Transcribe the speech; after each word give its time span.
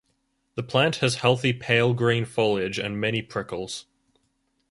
The 0.55 0.63
plant 0.63 0.95
has 0.95 1.17
healthy 1.17 1.53
pale 1.53 1.93
green 1.93 2.25
foliage 2.25 2.79
and 2.79 2.99
many 2.99 3.21
prickles. 3.21 3.85